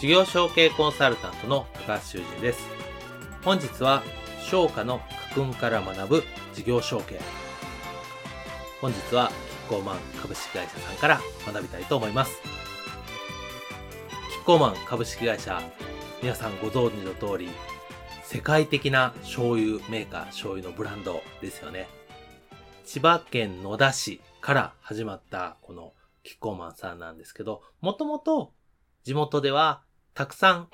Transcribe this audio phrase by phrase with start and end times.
[0.00, 2.66] 事業承継コンサルタントの高橋修人です。
[3.44, 4.02] 本日は
[4.40, 4.98] 商家の
[5.28, 7.20] 家訓から学ぶ事業承継。
[8.80, 9.34] 本日はキ
[9.66, 12.40] ッコーマン株式会社さんから学びたいと思います。
[14.30, 15.62] キッコーマン株式会社、
[16.22, 17.50] 皆さんご存知の通り、
[18.24, 21.88] 世界的な醤油メーカー、醤油のブランドですよね。
[22.86, 28.54] 千葉県野田市から始まったこのキッコーマンさんなんですけど、もともと
[29.04, 29.82] 地元では
[30.20, 30.68] たくさん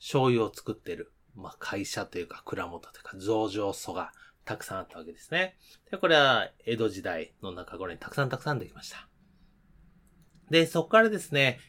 [0.00, 4.10] 醤油を作ってる、まあ、会社というか蔵元というか増上場素が
[4.44, 5.56] たくさんあったわけですね。
[5.88, 9.08] で、これは江戸時代の中頃にたくさんたくさんできました。
[10.50, 11.60] で、そこからですね、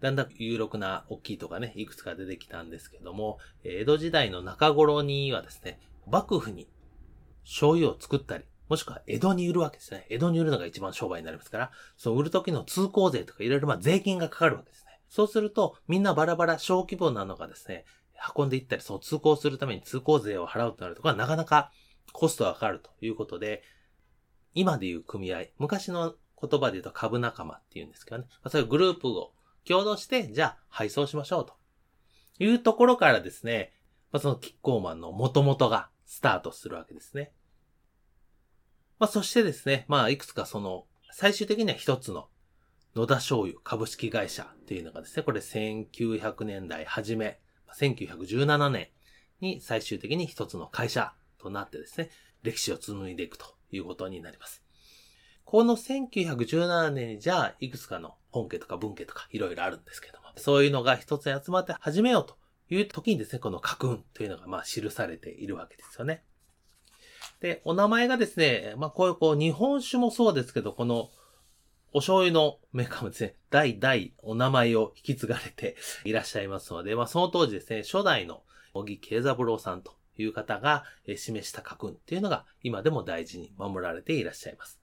[0.00, 6.66] だんだん有力な大きいとかね、いくつか出てきたんですけども、江戸時代の中頃にはですね、幕府に
[7.44, 10.06] 醤油を作ったり、もしくは江戸に売るわけですね。
[10.08, 14.89] 江戸に売るのが一番商売になりますから、その売る時の通行税とかいろいろまあ税金がかかるわけですね。
[15.10, 17.84] そうすると、みんなバラバラ小規模なのがですね、
[18.36, 21.72] 運んでいったり、そう通行するために通行税を払うとなるとか、なかなか
[22.12, 23.62] コストがかかるということで、
[24.54, 29.32] 今でいう組合、昔の言葉で言うと株仲間っていうんですけどね、まあ、そういうグループを
[29.66, 31.54] 共同して、じゃあ配送しましょうと
[32.38, 33.72] いうところからですね、
[34.12, 37.32] まあ、そのキッコーマンの元々がスタートするわけですね。
[39.00, 42.28] まあ、そしてですね、まあ、いくつかその、最終的には一つの
[42.96, 47.38] 野田醤油株式会社っていうのがですね、これ1900年代初め、
[47.78, 48.88] 1917年
[49.40, 52.10] に最終的に一つの会社となってですね、
[52.42, 54.64] 歴史を紡いでいくということになります。
[55.44, 62.36] この1917年にじゃあ、いくつかの本家とか文家とかいろいろあるんですけども、そういうのが一つに集まって始めようと
[62.74, 66.24] いう時にですね、この家訓というのがまあ記されているわけですよね。
[67.40, 71.10] で、お名前がですね、まあこういうこう日本酒もそうですけど、この
[71.92, 80.84] お醤油のメーカーもですね、代々お名前を引き継がれて いらっしゃいますので、まあその当時ですね、初代の小木慶三郎さんという方が
[81.16, 84.80] 示した家訓っていうのが今でも大事に守られていらっしゃいます。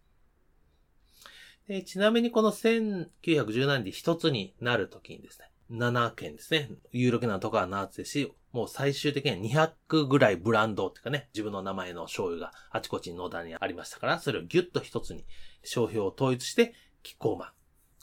[1.68, 15.26] でちなみにこの1917年で一つになるときにですね、7件ですね、有力なとこは7つですし、もう最終的には200ぐらいブランドっていうかね、自分の名前の醤油があちこちに野田にありましたから、それをギュッと一つに
[15.64, 16.74] 商標を統一して
[17.08, 17.52] キッコーマンっ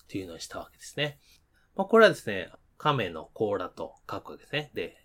[0.09, 1.19] ていうのにしたわけですね。
[1.77, 4.71] まあ、これはですね、亀の甲羅と書くわけですね。
[4.73, 4.97] で、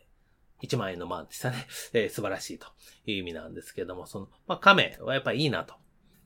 [0.63, 1.67] 1万円の万でしたね。
[1.91, 2.67] えー、素晴らしいと
[3.05, 5.75] いう意味なんですけども、その、まあ、亀はやっぱいいなと。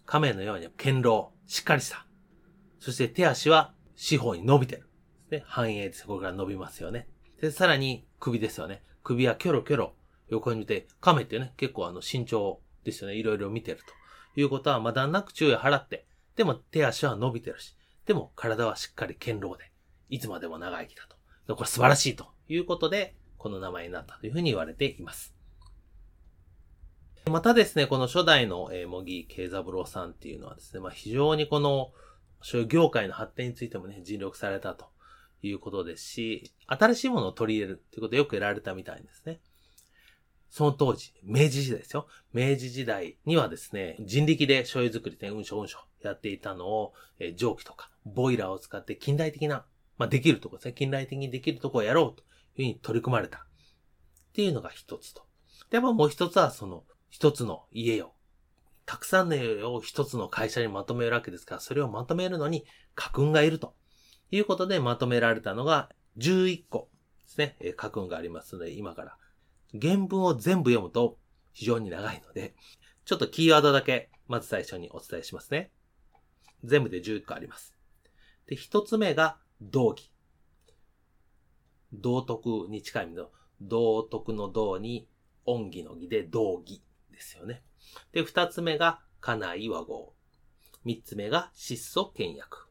[0.05, 2.05] 亀のように堅牢、しっかりした。
[2.79, 4.87] そして手足は四方に伸びてる。
[5.29, 7.07] で、繁栄ですここから伸びますよね。
[7.41, 8.83] で、さらに首ですよね。
[9.01, 9.95] 首はキョロキョロ
[10.27, 13.15] 横に見て、亀ってね、結構あの身長ですよね。
[13.15, 13.79] いろいろ見てる
[14.35, 16.05] ということは、まだなく注意を払って、
[16.35, 19.71] でも手足は伸びてるし、でも体はしっかり堅牢で、
[20.09, 21.55] いつまでも長生きだと。
[21.55, 25.33] これ素晴らしいということで、この名前になったというふうに言われています。
[27.29, 31.91] またですね、この初代の、茂木慶三郎さんっていうのはですね、まあ非常にこの、
[32.41, 34.87] そういう業界の発展についてもね、尽力されたと
[35.41, 39.39] いうことですし、新しいものを取り入れるっていうことをよくやられたみたいですね。
[40.49, 42.07] その当時、明治時代ですよ。
[42.33, 49.65] 明治時代にはですね、人力で醤油作りで運書運書やっていたのを、えー、蒸気とかボイラーを使って近代的な、
[49.97, 50.73] まあ、できるとこですね。
[50.73, 53.39] 近代的にできるとこをやろうというふうに取り組まれた。
[53.39, 53.41] っ
[54.33, 55.23] ていうのが一つと。
[55.69, 58.13] で、ももう一つはその一つの家を、
[58.85, 62.65] たくさんの家を一つの会社にまとめるわけですから、それをまとめるのに
[62.95, 63.75] 家訓がいると
[64.31, 66.89] いうことでまとめられたのが11個
[67.25, 67.55] ですね。
[67.59, 69.17] えー、家訓がありますので、今から
[69.79, 71.19] 原文を全部読むと
[71.53, 72.55] 非常に長いので、
[73.05, 75.71] ちょっとキーワードだけまず最初にお伝えしますね。
[76.63, 77.75] 全部で11個あります。
[78.47, 80.11] で、一つ目が道義。
[81.93, 83.29] 道徳に近い意味の
[83.61, 85.07] 道徳の道に
[85.45, 86.81] 恩義の義で道義
[87.11, 87.63] ですよね。
[88.11, 90.13] で、二つ目が家内和合。
[90.83, 92.67] 三つ目が質素倹約。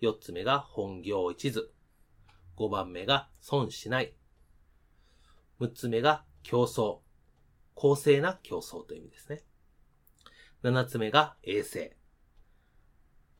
[0.00, 1.70] 四つ目が本業一途。
[2.56, 4.14] 五番目が損しない。
[5.58, 7.00] 六つ目が競争。
[7.74, 9.42] 公正な競争という意味ですね。
[10.62, 11.96] 七つ目が衛生。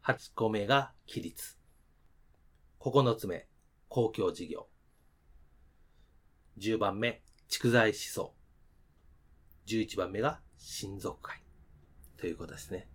[0.07, 1.57] 八個目が規律。
[2.79, 3.47] 九つ目、
[3.89, 4.69] 公共事業。
[6.59, 8.35] 十番目、蓄財思想。
[9.65, 11.43] 十一番目が親族会。
[12.19, 12.87] ということですね。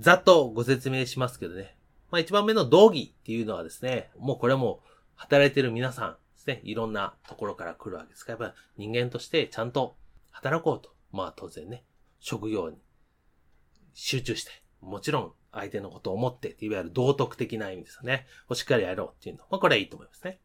[0.00, 1.76] ざっとご説明しますけどね。
[2.10, 9.94] まあ一番目の道義っていうのはですね、もうこれはもう働いてる皆さんですね、いろんなところから来るわけですから、やっぱ人間としてちゃんと
[10.32, 10.92] 働こうと。
[11.12, 11.84] まあ当然ね、
[12.18, 12.78] 職業に
[13.94, 14.50] 集中して、
[14.80, 18.26] もちろん相手のことを思って、いわゆる道徳的な意味ですよね。
[18.48, 19.44] をしっかりやろうっていうの。
[19.50, 20.40] まあこれはいいと思いますね。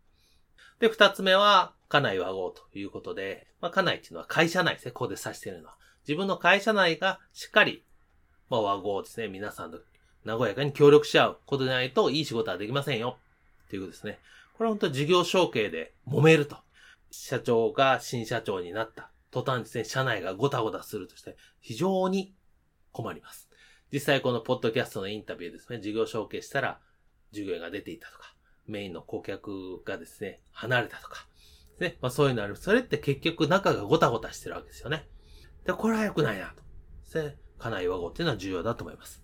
[0.80, 4.92] で、二つ目は、家内和合ということで、まあ家内っていうのは会社内ですね。
[4.92, 5.76] ここで指しているのは。
[6.08, 7.84] 自分の会社内がしっかり、
[8.50, 9.28] まあ和合ですね。
[9.28, 9.80] 皆さんと
[10.26, 13.18] 和やかに協力し合うことでないといい仕事はできませんよ。
[13.66, 14.20] っていうことですね。
[14.58, 16.58] これは本当事業承継で揉めると。
[17.16, 22.34] 社長が新社長になった途端ですね、社内がごたごたするとして非常に
[22.92, 23.50] 困ります。
[23.94, 26.80] 実際このポッドキャストのインタビューですね、事業承継したら
[27.32, 28.34] 従業員が出ていたとか、
[28.66, 31.28] メインの顧客がですね、離れたとか、
[31.80, 32.56] ね、まあそういうのある。
[32.56, 35.08] それって結局中がごたごたしてるわけですよね。
[35.64, 36.56] で、これは良くないなと。
[36.56, 36.62] で
[37.06, 39.24] すね、家内和合っていうのは重要だと思います。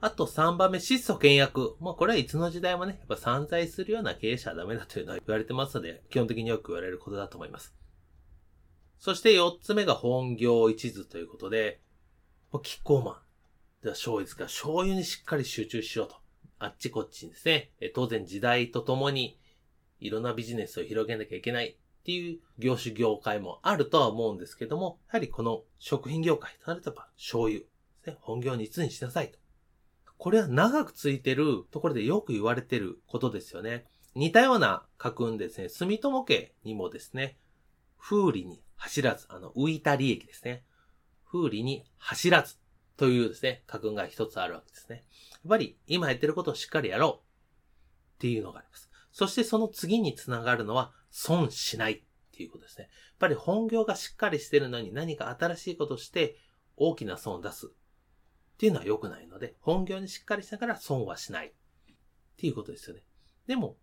[0.00, 1.76] あと3番目、質素倹約。
[1.78, 7.74] まあこれはいつの時代もね、やっぱ散財するような経営者はダメだというのは言われてますので、基本的によく言われることだと思います。
[8.98, 11.82] そして4つ目が本業一途ということで、
[12.60, 13.14] キッコーマン。
[13.82, 16.16] では醤油ですから、醤油にしっかり集中しようと。
[16.58, 19.38] あっちこっちにですね、当然時代とともに
[20.00, 27.66] いろんなビジネスを広げなきゃいけないっていう業種業界もあるとは思うんですけども、やはりこの食品業界となると醤油で
[28.04, 29.38] すね、本業にいつにしなさいと。
[30.18, 33.86] これは長くついてるところでよく言われてることですよね。
[34.14, 37.36] 似たような家訓ですね、住友家にもですね、
[37.98, 40.64] 風利に走らず、あの、浮いた利益ですね。
[41.42, 42.56] 風利に走らず
[42.96, 45.04] というですね、家訓が一つあるわけですね。
[45.32, 48.90] やっぱり今やってることをしっかりやろうっていうのがあります。
[49.12, 52.02] そしてその次につながるのは損しないっ
[52.32, 52.84] ていうことですね。
[52.84, 56.36] やっぱり本業がしっかりしてるのに何か新しいことして
[56.76, 57.70] 大きな損を出すっ
[58.58, 61.52] ていうのは良くないので、本業にしっかりしながら損はしないっ
[62.36, 63.02] ていうことですよね。
[63.46, 63.76] でも、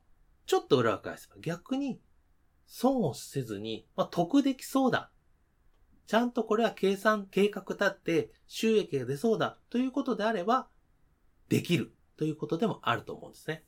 [0.46, 2.00] ちょっと裏を返せば逆に
[2.66, 5.12] 損をせずに、まあ、得できそうだ。
[6.08, 10.68] ちゃんとこれは計算、計画立って収益が出そうだということであれば、
[11.50, 13.64] できるということでもあると思うんですね。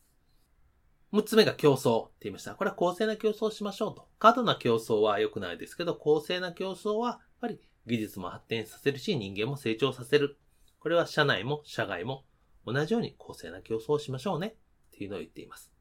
[1.13, 2.55] 6つ目が競争って言いました。
[2.55, 4.09] これは公正な競争をしましょうと。
[4.19, 10.37] 過度な競争は良くないですけど、公正な競争はやっぱり技術も発展させるし、人間も成長させる。
[10.79, 12.25] これは社内も社外も
[12.65, 14.53] 同じように公正な競争をしましょうねっ
[14.91, 15.71] ていうのを言っています。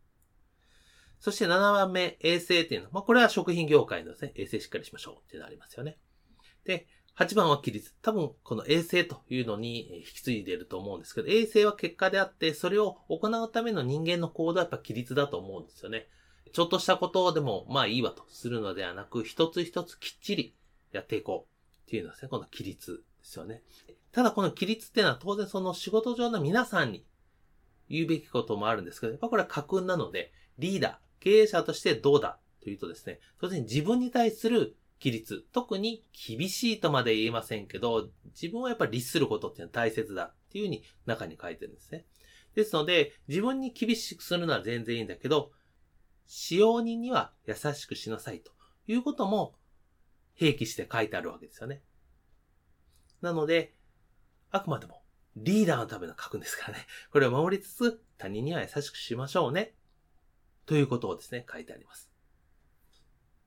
[1.19, 5.99] そして7番目、衛生っていうのは、まあ、これは食品業界のですね、衛生しっかりしましょうっていうのがありますよね。
[6.64, 7.94] で、8番は規律。
[8.02, 16.08] 多分、この衛生というのに引き継いでいると思うんですけど、衛生は結果であって、それを行うための人間の行動はやっぱ規律だと思うんですよね。
[16.52, 20.56] ちょっとしたことでも、まあいいわとするのではなく、一つ一つきっちり
[20.92, 23.62] やっていこうっていうのはですね、この規律ですよね。
[24.11, 27.04] ただこの規律っていうのは当然その仕事上の皆さんに
[27.88, 42.06] 言うべきこともあるんですけど、やっぱこれは家訓なので、リーダー、経営者としてどうだというとですね、当然自分に対する規律、特に厳しいとまで言えませんけど、自分はやっぱり律することっていうのは大切だっていうふうに中に書いてるんですね。
[42.54, 45.52] ですので、自分に厳しくするのは全然いいんだけど、
[46.26, 48.52] 使用人には優しくしなさいと
[48.87, 49.56] いうことも、
[50.40, 51.82] 併記して書いてあるわけですよね。
[53.20, 53.75] なので、
[54.50, 55.04] あくまでも
[55.37, 56.87] リーダーのための書くんですからね。
[57.12, 59.75] これを守りつつ、他人には優しくしましょうね。
[60.64, 62.13] ということをですね、書いてあります。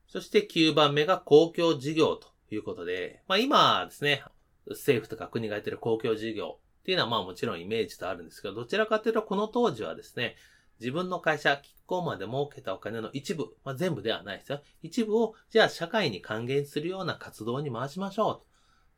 [0.08, 4.24] そして9番目が公共事業ということで、まあ今ですね、
[4.66, 10.36] 政府とか国がやってる公共事業っていうのはまあもちろんイメージとあるんですけど、どちらかというとこの当時はですね、
[10.80, 14.62] 自分の会社、キッコーマで儲けたお金の一部、まあ全部ではないですよ。
[14.82, 18.40] 一部を、じゃあ社会に還元するような活動に回しましょう。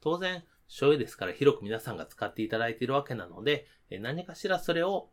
[0.00, 5.10] 当然、醤油ですから広く皆さんが使っていただいているわけなので、何かしらそれを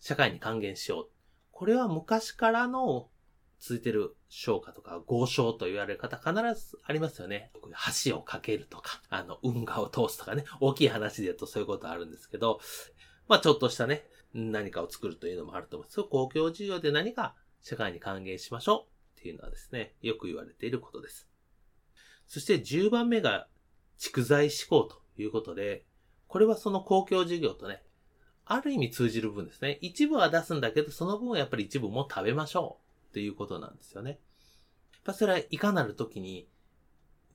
[0.00, 1.08] 社会に還元しよう。
[1.52, 3.08] これは昔からの
[3.58, 7.50] 続いてる商家とか豪商と言われる方必ずありますよね。
[8.04, 12.60] 橋を架けるとか、あの、運河を通すとかね、大きい話で言うとそういうことあるんですけど、
[13.28, 18.86] まあちょっとしたね、何かを作るというのもあると思うんですけど、公共事業で何か社会に還元しましょ
[19.16, 21.28] うっていうのはですね、よく言われていることです。
[22.26, 23.48] そして10番目が
[23.98, 25.84] 蓄財志向ということで、
[26.28, 27.82] これはその公共事業とね、
[28.44, 29.78] ある意味通じる分ですね。
[29.80, 32.85] 一部は出すんだけど、その分はやっぱり一部も食べましょう
[33.16, 34.10] っていうことなんですよね。
[34.10, 34.18] やっ
[35.04, 36.46] ぱそれはいかなる時に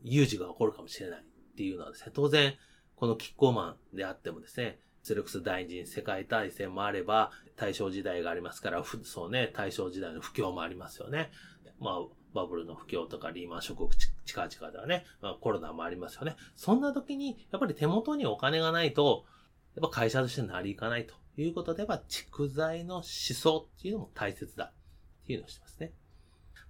[0.04, 2.54] 有事が起こるかもしれないっていうのはですね、当然、
[2.96, 11.32] このキッコーマンであってもですね、セレクス大臣世界大戦もあれば、大正時代がありますから、そうね、大正時代の不況もありますよね。
[11.80, 11.96] まあ、
[12.36, 13.90] バブルの不況とかリーマン諸国
[14.26, 16.36] 近々ではね、まあ、コロナもありますよね。
[16.56, 19.26] そんな時に、やっぱり手元にお金がないと、
[19.74, 24.74] やっぱ会社として成り行かないということでは、蓄財の思想っていうのも大切だ
[25.24, 25.92] っていうのをしますね。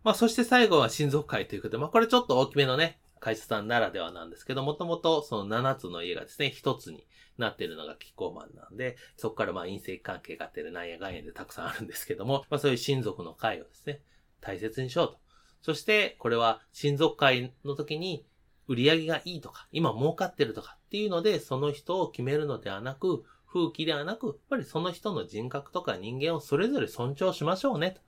[0.04, 7.06] まあ、そして最後は親族会ということで、まあ、これちょっと大きめのね、会社さんならではなんですけど、もともとその7つの家がですね、1つに
[7.38, 14.02] なってるのがキッコーマンなんで、そこからまあ隕石関係があってなんやがんやでたくさんあるんですけども、まあそういう親族の会をですね、
[14.42, 15.18] 大切にしようと。
[15.62, 18.26] そして、これは親族会の時に
[18.68, 28.02] 売り上げがいいとか、今儲かってるとかっていうので、その人を決めるのではなく、風紀ではなく、やっぱりその人の人格とか人間をそれぞれ尊重しましょうねと。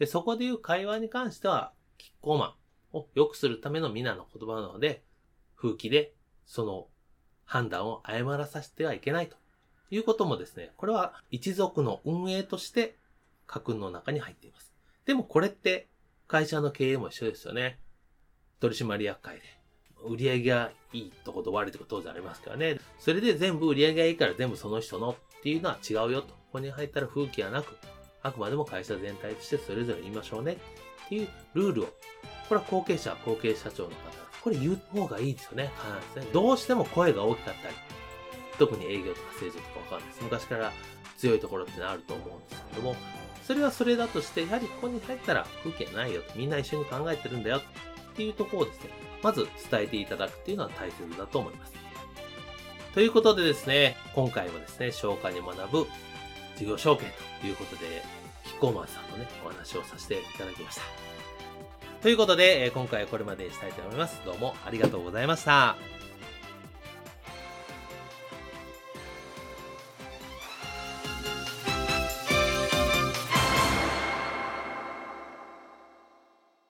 [0.00, 2.56] で、そこでいう会話に関しては、キッコーマ
[2.94, 5.04] ンを良くするための皆の言葉なので、
[5.56, 6.14] 風紀で
[6.46, 6.86] その
[7.44, 9.36] 判断を誤らさせてはいけないと
[9.90, 12.96] いうこともですね、これは一族の運営として
[13.46, 14.72] 家訓の中に入っています。
[15.04, 15.88] でもこれって
[16.26, 17.78] 会社の経営も一緒ですよね。
[18.58, 19.42] 取締役会で。
[20.02, 22.78] 売り上げがいいとこと悪いとこ当然ありますからね。
[22.98, 26.28] それで全部売り上げがいいから全部その人のっていうのは違うよと。
[26.28, 27.76] ここに入ったら風紀はなく、
[28.22, 31.86] あくまでも会社全体としてそれぞれ言いましょうねっていうルールを、
[32.48, 33.96] これは後継者、後継社長の方、
[34.42, 35.70] これ言う方がいいですよね。
[36.12, 36.32] 必ずね。
[36.32, 37.74] どうしても声が大きかったり、
[38.58, 40.24] 特に営業とか製造とかわかんないです。
[40.24, 40.72] 昔から
[41.16, 42.96] 強いところってのあると思うんですけども、
[43.46, 48.90] それはそれだとして、やはりここに入ったら風景ないよと、みんな一緒に考えてるんだよっていうところをですね、
[49.22, 51.72] まず伝えていただくっていうのは大切だと思います。
[52.94, 55.86] ということでですね、今回もですね、消化に学ぶ
[56.60, 57.06] 事業承継
[57.40, 58.02] ということで、
[58.44, 60.82] キッコーマンさんのね、お話をさせていただきました。
[62.02, 64.20] ということで、今回はこれまでにしたいと思います。
[64.26, 65.99] どうもありがとうございました。